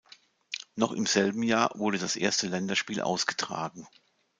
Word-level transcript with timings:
Noch 0.75 0.93
im 0.93 1.05
selben 1.05 1.43
Jahr 1.43 1.77
wurde 1.77 1.99
das 1.99 2.15
erste 2.15 2.47
Länderspiel 2.47 3.01
ausgetragen. 3.01 3.87